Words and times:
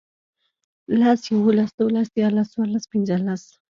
لس، 0.99 1.21
يوولس، 1.31 1.69
دوولس، 1.79 2.07
ديارلس، 2.15 2.47
څوارلس، 2.53 2.83
پينځلس 2.91 3.43